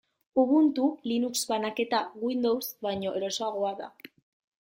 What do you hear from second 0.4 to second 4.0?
Ubuntu, Linux banaketa, Windows baino erosoagoa da.